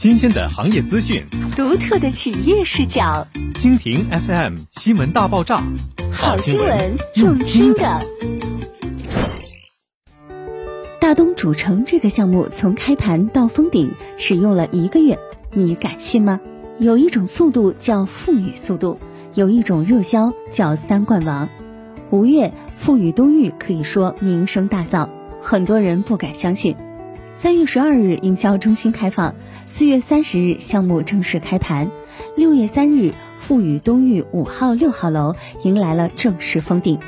[0.00, 1.22] 新鲜的行业资讯，
[1.54, 3.26] 独特的企业视角。
[3.52, 5.62] 蜻蜓 FM 新闻大爆炸，
[6.10, 8.00] 好新闻用听的。
[10.98, 15.18] 大东主城这个项目从开盘到封顶只用了一个月，
[15.52, 16.40] 你敢信吗？
[16.78, 18.98] 有一种速度叫富裕速度，
[19.34, 21.46] 有一种热销叫三冠王。
[22.08, 26.74] 五月，富裕东域可以说名声大噪，很多人不敢相信。
[27.42, 29.32] 三月十二日，营销中心开放；
[29.66, 31.86] 四月三十日，项目正式开盘；
[32.36, 35.34] 六月三日，富裕东域五号、六号楼
[35.64, 36.98] 迎来了正式封顶。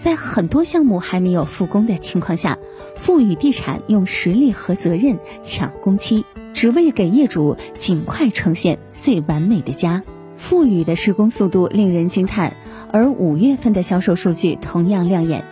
[0.00, 2.56] 在很多项目还没有复工的情况下，
[2.94, 10.04] 富裕地产用实力和责任抢工期，只为给业主尽快呈现最完美的家。
[10.36, 12.52] 富裕的施工速度令人惊叹。
[12.92, 15.42] 而五月份的销售数据同样亮眼。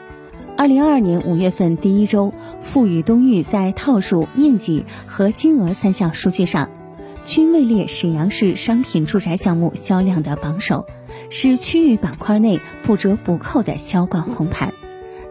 [0.62, 6.70] 二零二二年五月份第一周，富裕东域在套数、面积和金额三项数据上，
[7.24, 10.86] 均位列沈阳市商品住宅项目销量的榜首，
[11.30, 14.72] 是区域板块内不折不扣的销冠红盘。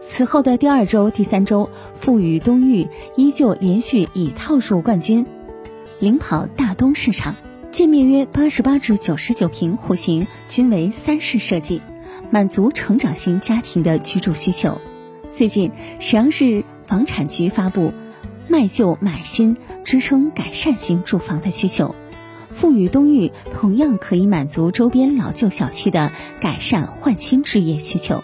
[0.06, 5.24] 此后的第二周、第三周，富裕东域依旧连续以套数冠军，
[5.98, 7.34] 领跑大东市场。
[7.70, 11.80] 建面约八十八至九十九平户型，均为三室设计。
[12.30, 14.78] 满足成长型家庭的居住需求。
[15.34, 17.94] 最近，沈阳市房产局发布
[18.48, 21.94] “卖旧买新”，支撑改善型住房的需求。
[22.50, 28.22] 富裕东域同样可以满足周边老旧小区的改善换新置业需求。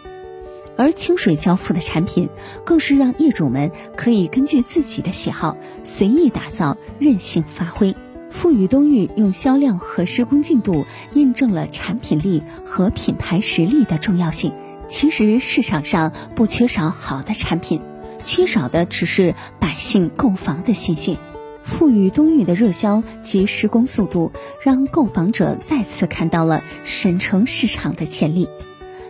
[0.77, 2.29] 而清水交付的产品，
[2.67, 7.97] 更是让业主们可以根据自己的喜好随意打造、任性发挥。
[8.31, 14.53] 富裕东域用销量和施工进度印证了产品力和品牌实力的重要性。
[14.89, 17.81] 其实市场上不缺少好的产品，
[18.25, 21.17] 缺少的只是百姓购房的信心。
[21.61, 28.49] 富裕东域的热销及施工速度，让购房者再次看到了沈城市场的潜力。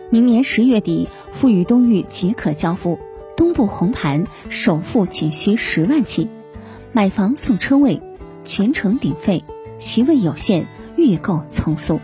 [0.09, 2.99] 明年十月底，富裕东域即可交付，
[3.37, 6.27] 东部红盘，首付仅需十万起，
[6.91, 8.01] 买房送车位。
[8.43, 9.43] 全程顶费，
[9.77, 10.65] 席位有限，
[10.97, 11.99] 预购从速。